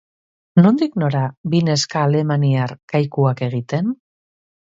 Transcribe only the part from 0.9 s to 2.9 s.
nora, bi neska alemaniar